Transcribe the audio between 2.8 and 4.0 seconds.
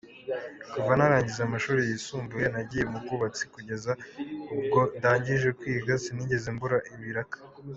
mu bwubatsi kugeza